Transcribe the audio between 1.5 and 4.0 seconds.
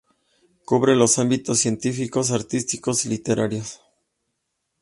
científicos, artísticos y literarios.